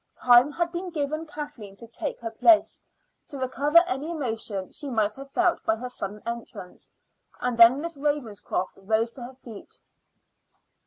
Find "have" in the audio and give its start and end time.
5.13-5.29